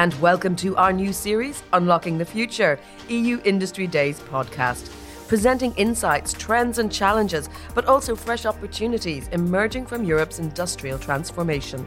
[0.00, 2.80] And welcome to our new series, Unlocking the Future,
[3.10, 4.90] EU Industry Days podcast,
[5.28, 11.84] presenting insights, trends, and challenges, but also fresh opportunities emerging from Europe's industrial transformation.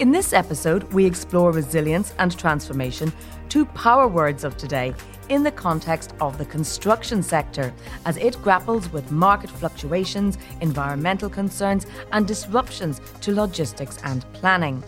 [0.00, 3.12] In this episode, we explore resilience and transformation,
[3.50, 4.94] two power words of today,
[5.28, 7.74] in the context of the construction sector
[8.06, 14.82] as it grapples with market fluctuations, environmental concerns, and disruptions to logistics and planning.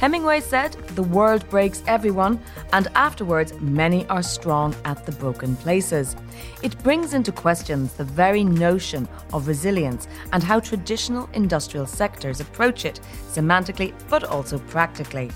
[0.00, 2.40] Hemingway said, The world breaks everyone,
[2.72, 6.16] and afterwards, many are strong at the broken places.
[6.62, 12.86] It brings into questions the very notion of resilience and how traditional industrial sectors approach
[12.86, 15.30] it, semantically but also practically.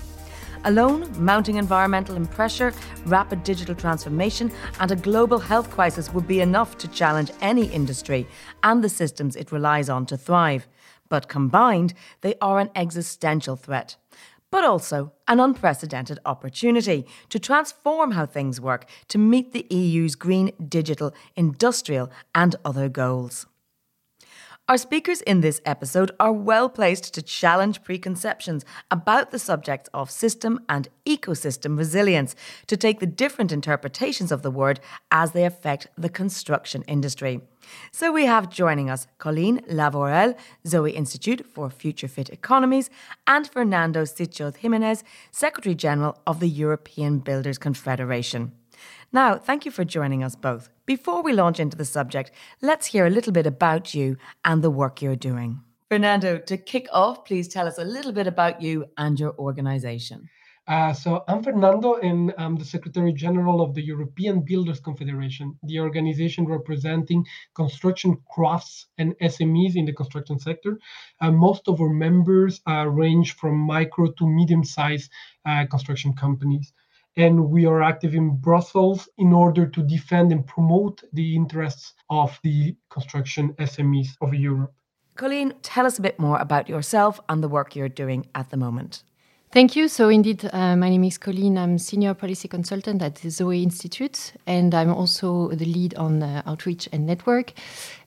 [0.63, 2.73] Alone, mounting environmental and pressure,
[3.05, 8.25] rapid digital transformation, and a global health crisis would be enough to challenge any industry
[8.63, 10.67] and the systems it relies on to thrive.
[11.07, 13.95] But combined, they are an existential threat
[14.55, 20.49] but also an unprecedented opportunity to transform how things work to meet the EU's green,
[20.69, 23.47] digital, industrial, and other goals.
[24.67, 30.09] Our speakers in this episode are well placed to challenge preconceptions about the subjects of
[30.09, 32.35] system and ecosystem resilience,
[32.65, 34.79] to take the different interpretations of the word
[35.11, 37.41] as they affect the construction industry.
[37.91, 40.35] So we have joining us Colleen Lavorel,
[40.65, 42.89] Zoe Institute for Future Fit Economies,
[43.27, 48.51] and Fernando Sigchos Jimenez, Secretary General of the European Builders Confederation.
[49.13, 50.69] Now, thank you for joining us both.
[50.85, 54.69] Before we launch into the subject, let's hear a little bit about you and the
[54.69, 55.61] work you're doing.
[55.89, 60.29] Fernando, to kick off, please tell us a little bit about you and your organization.
[60.67, 65.79] Uh, so I'm Fernando, and I'm the Secretary General of the European Builders Confederation, the
[65.79, 67.25] organization representing
[67.55, 70.77] construction crafts and SMEs in the construction sector.
[71.19, 75.11] Uh, most of our members uh, range from micro to medium-sized
[75.47, 76.73] uh, construction companies
[77.17, 82.37] and we are active in Brussels in order to defend and promote the interests of
[82.43, 84.73] the construction SMEs of Europe.
[85.15, 88.57] Colleen, tell us a bit more about yourself and the work you're doing at the
[88.57, 89.03] moment.
[89.55, 89.87] Thank you.
[89.87, 91.57] So, indeed, uh, my name is Colleen.
[91.57, 96.41] I'm senior policy consultant at the Zoe Institute, and I'm also the lead on uh,
[96.45, 97.53] outreach and network.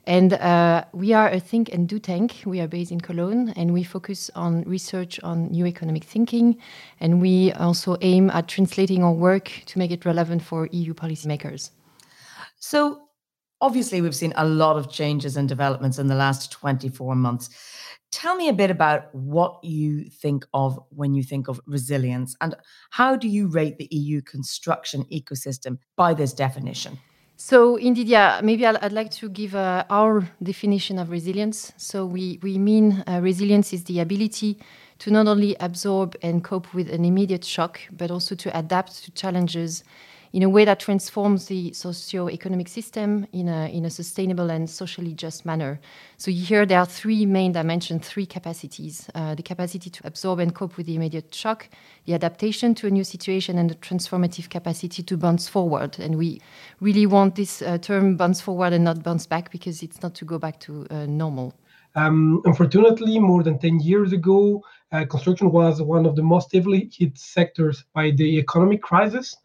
[0.06, 2.42] And uh, we are a think and do tank.
[2.44, 6.58] We are based in Cologne and we focus on research on new economic thinking.
[7.00, 11.70] And we also aim at translating our work to make it relevant for EU policymakers.
[12.58, 13.07] So,
[13.60, 17.50] obviously, we've seen a lot of changes and developments in the last 24 months.
[18.10, 22.54] Tell me a bit about what you think of when you think of resilience and
[22.90, 26.98] how do you rate the EU construction ecosystem by this definition?
[27.36, 31.72] So indeed, yeah, maybe i would like to give uh, our definition of resilience.
[31.76, 34.58] So we, we mean uh, resilience is the ability
[34.98, 39.12] to not only absorb and cope with an immediate shock, but also to adapt to
[39.12, 39.84] challenges
[40.32, 45.14] in a way that transforms the socio-economic system in a, in a sustainable and socially
[45.14, 45.80] just manner.
[46.16, 49.08] So here there are three main dimensions, three capacities.
[49.14, 51.68] Uh, the capacity to absorb and cope with the immediate shock,
[52.06, 55.98] the adaptation to a new situation, and the transformative capacity to bounce forward.
[55.98, 56.40] And we
[56.80, 60.24] really want this uh, term bounce forward and not bounce back because it's not to
[60.24, 61.54] go back to uh, normal.
[61.94, 64.62] Um, unfortunately, more than 10 years ago,
[64.92, 69.36] uh, construction was one of the most heavily hit sectors by the economic crisis.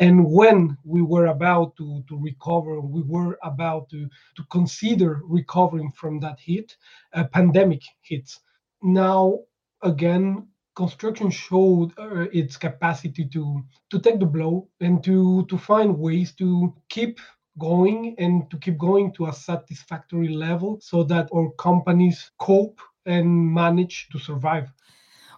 [0.00, 5.92] And when we were about to, to recover, we were about to, to consider recovering
[5.92, 6.76] from that hit,
[7.12, 8.40] a pandemic hits.
[8.82, 9.40] Now,
[9.82, 15.98] again, construction showed uh, its capacity to, to take the blow and to, to find
[15.98, 17.20] ways to keep
[17.58, 23.28] going and to keep going to a satisfactory level so that our companies cope and
[23.28, 24.72] manage to survive.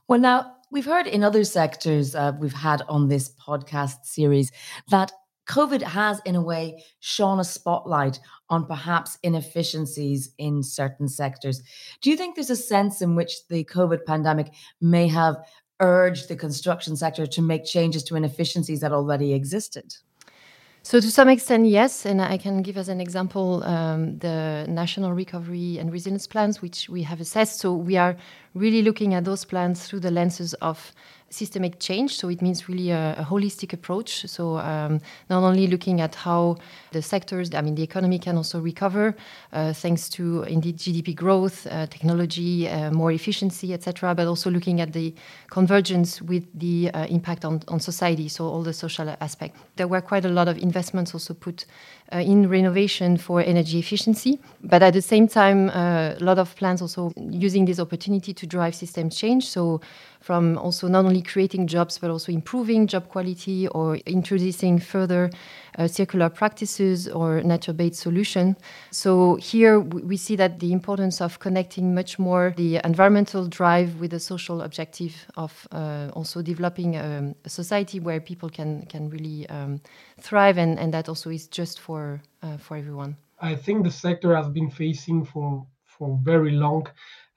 [0.07, 4.51] Well, now we've heard in other sectors uh, we've had on this podcast series
[4.91, 5.13] that
[5.49, 8.19] COVID has, in a way, shone a spotlight
[8.51, 11.63] on perhaps inefficiencies in certain sectors.
[12.01, 14.49] Do you think there's a sense in which the COVID pandemic
[14.81, 15.37] may have
[15.79, 19.95] urged the construction sector to make changes to inefficiencies that already existed?
[20.83, 22.05] So, to some extent, yes.
[22.05, 26.91] And I can give as an example um, the national recovery and resilience plans, which
[26.91, 27.61] we have assessed.
[27.61, 28.17] So, we are
[28.55, 30.93] really looking at those plans through the lenses of
[31.35, 32.17] systemic change.
[32.17, 34.27] So it means really a, a holistic approach.
[34.29, 36.57] So um, not only looking at how
[36.93, 39.17] the sectors, I mean, the economy can also recover
[39.53, 44.81] uh, thanks to indeed GDP growth, uh, technology, uh, more efficiency, etc., but also looking
[44.81, 45.15] at the
[45.51, 48.29] convergence with the uh, impact on, on society.
[48.29, 49.57] So all the social aspect.
[49.77, 51.67] There were quite a lot of investments also put
[52.13, 56.55] uh, in renovation for energy efficiency, but at the same time, uh, a lot of
[56.55, 59.49] plans also using this opportunity to to drive system change.
[59.49, 59.81] So,
[60.21, 65.31] from also not only creating jobs but also improving job quality or introducing further
[65.79, 68.57] uh, circular practices or nature-based solution.
[68.91, 74.11] So here we see that the importance of connecting much more the environmental drive with
[74.11, 79.49] the social objective of uh, also developing um, a society where people can can really
[79.49, 79.81] um,
[80.21, 83.17] thrive, and, and that also is just for uh, for everyone.
[83.41, 86.87] I think the sector has been facing for for very long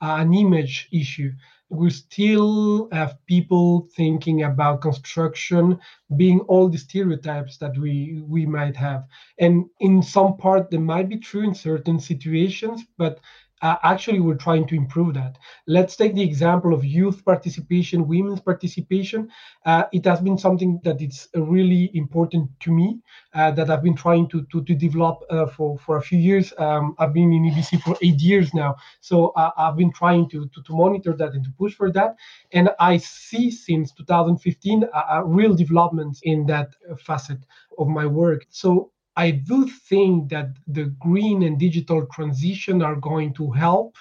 [0.01, 1.31] uh, an image issue.
[1.69, 5.79] We still have people thinking about construction
[6.15, 9.07] being all the stereotypes that we we might have,
[9.39, 13.19] and in some part they might be true in certain situations, but
[13.61, 15.37] uh, actually we're trying to improve that.
[15.65, 19.29] Let's take the example of youth participation women's participation.
[19.65, 22.99] Uh, it has been something that it's really important to me
[23.33, 26.53] uh, that i've been trying to to, to develop uh, for for a few years.
[26.57, 28.75] Um, i've been in EBC for eight years now.
[29.01, 32.15] So uh, i've been trying to, to, to monitor that and to push for that.
[32.51, 36.69] And i see since 2015 a, real development in that
[36.99, 37.39] facet
[37.77, 38.45] of my work.
[38.49, 43.97] So I do think that the green and digital transition are going to help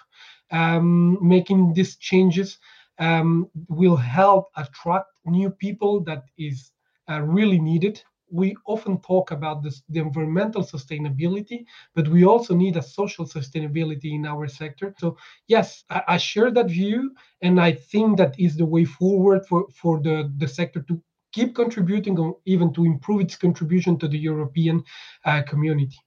[0.53, 2.59] um, making these changes.
[2.99, 6.73] Um, will help attract new people that is
[7.11, 8.03] uh, really needed.
[8.31, 14.15] We often talk about this, the environmental sustainability, but we also need a social sustainability
[14.15, 14.95] in our sector.
[14.99, 19.47] So yes, I, I share that view, and I think that is the way forward
[19.47, 21.03] for, for the, the sector to
[21.37, 24.83] keep contributing or even to improve its contribution to the European
[25.27, 25.99] uh, community.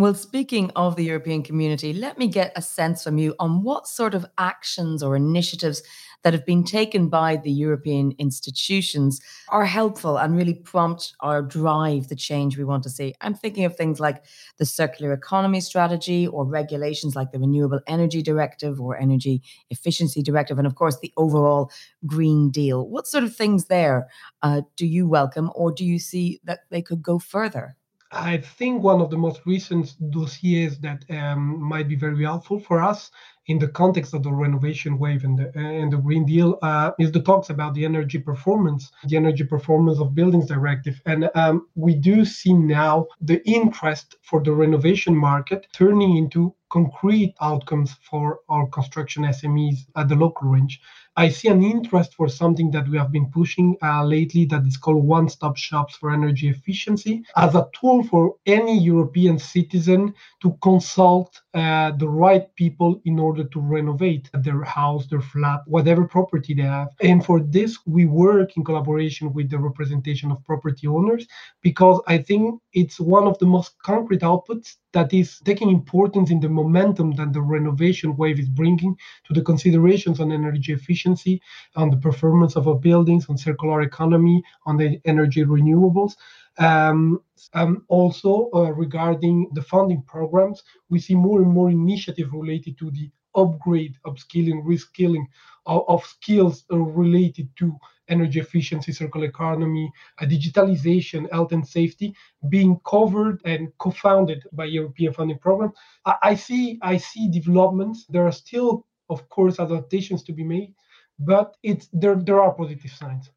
[0.00, 3.86] Well, speaking of the European community, let me get a sense from you on what
[3.86, 5.82] sort of actions or initiatives
[6.22, 9.20] that have been taken by the European institutions
[9.50, 13.14] are helpful and really prompt or drive the change we want to see.
[13.20, 14.24] I'm thinking of things like
[14.56, 20.56] the circular economy strategy or regulations like the Renewable Energy Directive or Energy Efficiency Directive,
[20.56, 21.70] and of course the overall
[22.06, 22.88] Green Deal.
[22.88, 24.08] What sort of things there
[24.40, 27.76] uh, do you welcome, or do you see that they could go further?
[28.12, 32.82] I think one of the most recent dossiers that um, might be very helpful for
[32.82, 33.10] us
[33.46, 37.12] in the context of the renovation wave and the, and the Green Deal uh, is
[37.12, 41.00] the talks about the energy performance, the energy performance of buildings directive.
[41.06, 47.34] And um, we do see now the interest for the renovation market turning into concrete
[47.40, 50.80] outcomes for our construction SMEs at the local range.
[51.20, 54.78] I see an interest for something that we have been pushing uh, lately that is
[54.78, 60.56] called one stop shops for energy efficiency as a tool for any European citizen to
[60.62, 66.54] consult uh, the right people in order to renovate their house, their flat, whatever property
[66.54, 66.88] they have.
[67.02, 71.26] And for this, we work in collaboration with the representation of property owners
[71.60, 76.38] because I think it's one of the most concrete outputs that is taking importance in
[76.38, 81.40] the momentum that the renovation wave is bringing to the considerations on energy efficiency,
[81.74, 86.14] on the performance of our buildings, on circular economy, on the energy renewables.
[86.58, 87.22] Um,
[87.54, 92.90] um, also, uh, regarding the funding programs, we see more and more initiative related to
[92.90, 95.24] the upgrade, upskilling, reskilling
[95.66, 97.76] of, of skills uh, related to
[98.08, 99.90] energy efficiency, circular economy,
[100.20, 102.14] uh, digitalization, health and safety
[102.48, 105.72] being covered and co-founded by European funding program.
[106.04, 108.06] I, I see I see developments.
[108.08, 110.74] There are still, of course, adaptations to be made,
[111.18, 113.30] but it's there there are positive signs.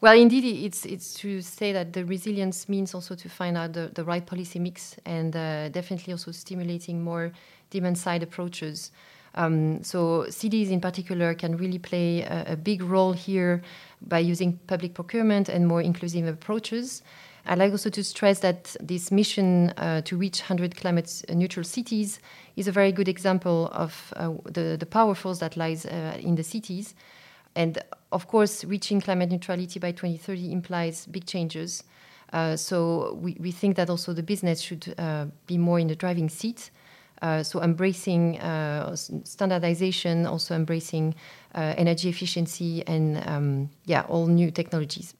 [0.00, 3.90] Well, indeed, it's it's to say that the resilience means also to find out the,
[3.92, 7.32] the right policy mix and uh, definitely also stimulating more
[7.70, 8.92] demand side approaches.
[9.34, 13.60] Um, so cities in particular can really play a, a, big role here
[14.00, 17.02] by using public procurement and more inclusive approaches.
[17.44, 22.20] I'd like also to stress that this mission uh, to reach 100 climate neutral cities
[22.56, 26.36] is a very good example of uh, the, the power force that lies uh, in
[26.36, 26.94] the cities.
[27.54, 27.78] And
[28.12, 31.82] of course, reaching climate neutrality by 2030 implies big changes.
[32.32, 35.96] Uh, so we, we think that also the business should uh, be more in the
[35.96, 36.70] driving seat
[37.22, 41.14] uh, so embracing uh, standardization, also embracing
[41.54, 45.14] uh, energy efficiency and um, yeah, all new technologies.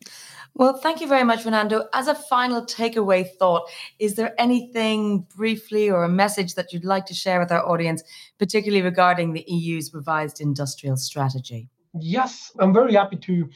[0.55, 1.89] Well, thank you very much, Fernando.
[1.93, 3.69] As a final takeaway thought,
[3.99, 8.03] is there anything briefly or a message that you'd like to share with our audience,
[8.39, 11.69] particularly regarding the EU's revised industrial strategy?
[11.95, 13.49] Yes, I'm very happy to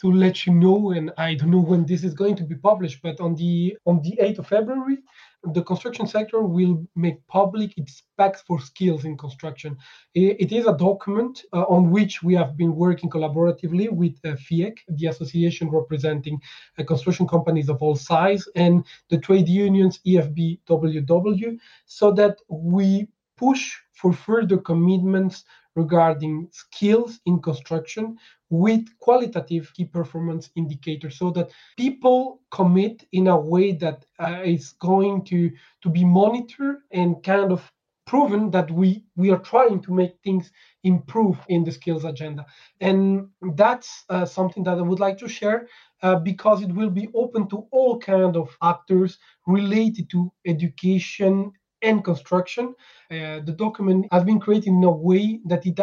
[0.00, 3.02] to let you know, and I don't know when this is going to be published,
[3.02, 4.98] but on the on the 8th of February,
[5.42, 9.76] the construction sector will make public its specs for skills in construction.
[10.14, 14.78] it is a document uh, on which we have been working collaboratively with uh, FIEC,
[14.88, 16.40] the association representing
[16.78, 23.78] uh, construction companies of all size, and the trade unions EFBWW, so that we push
[24.00, 28.16] for further commitments regarding skills in construction
[28.50, 34.72] with qualitative key performance indicators so that people commit in a way that uh, is
[34.80, 35.50] going to,
[35.82, 37.70] to be monitored and kind of
[38.06, 40.50] proven that we we are trying to make things
[40.82, 42.46] improve in the skills agenda.
[42.80, 45.68] And that's uh, something that i would like to share
[46.02, 52.04] uh, because it will be open to all kind of actors related to education and
[52.04, 52.74] construction
[53.10, 55.78] uh, the document has been created in a way that it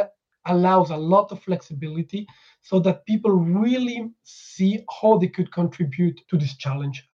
[0.45, 2.27] allows a lot of flexibility
[2.61, 7.07] so that people really see how they could contribute to this challenge.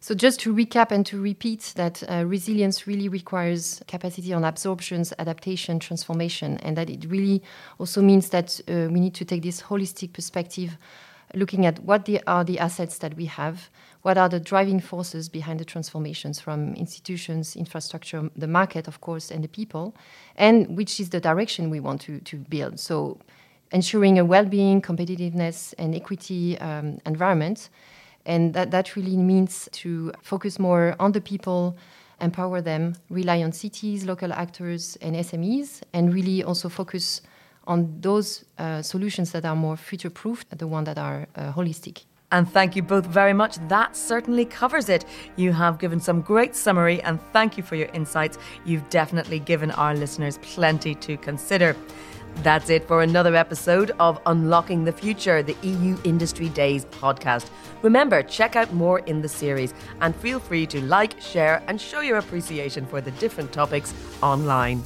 [0.00, 5.12] So, just to recap and to repeat that uh, resilience really requires capacity on absorptions,
[5.20, 7.40] adaptation, transformation, and that it really
[7.78, 10.76] also means that uh, we need to take this holistic perspective,
[11.36, 13.70] looking at what the, are the assets that we have,
[14.02, 19.30] what are the driving forces behind the transformations from institutions, infrastructure, the market, of course,
[19.30, 19.94] and the people,
[20.36, 22.78] and which is the direction we want to, to build.
[22.80, 23.18] So,
[23.70, 27.70] ensuring a well being, competitiveness, and equity um, environment
[28.24, 31.76] and that, that really means to focus more on the people,
[32.20, 37.22] empower them, rely on cities, local actors, and SMEs, and really also focus
[37.66, 42.04] on those uh, solutions that are more future proof, the ones that are uh, holistic.
[42.32, 43.56] And thank you both very much.
[43.68, 45.04] That certainly covers it.
[45.36, 48.38] You have given some great summary, and thank you for your insights.
[48.64, 51.76] You've definitely given our listeners plenty to consider.
[52.36, 57.50] That's it for another episode of Unlocking the Future, the EU Industry Days podcast.
[57.82, 62.00] Remember, check out more in the series and feel free to like, share, and show
[62.00, 64.82] your appreciation for the different topics online.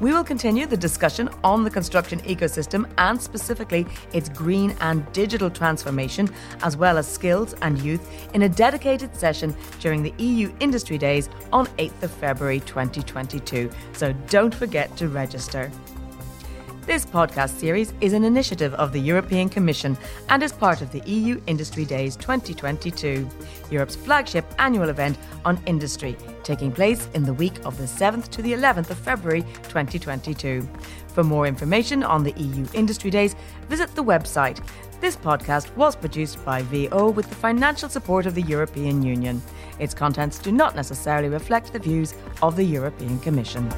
[0.00, 5.50] We will continue the discussion on the construction ecosystem and specifically its green and digital
[5.50, 6.28] transformation,
[6.62, 11.28] as well as skills and youth, in a dedicated session during the EU Industry Days
[11.52, 13.70] on 8th of February 2022.
[13.92, 15.70] So don't forget to register.
[16.88, 19.94] This podcast series is an initiative of the European Commission
[20.30, 23.28] and is part of the EU Industry Days 2022,
[23.70, 28.40] Europe's flagship annual event on industry, taking place in the week of the 7th to
[28.40, 30.66] the 11th of February 2022.
[31.08, 33.36] For more information on the EU Industry Days,
[33.68, 34.66] visit the website.
[35.02, 39.42] This podcast was produced by VO with the financial support of the European Union.
[39.78, 43.68] Its contents do not necessarily reflect the views of the European Commission.